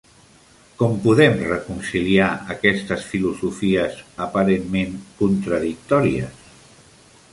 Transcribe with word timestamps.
Com 0.77 0.95
podem 1.03 1.35
reconciliar 1.49 2.29
aquestes 2.55 3.05
filosofies 3.11 4.01
aparentment 4.29 4.97
contradictòries? 5.21 6.45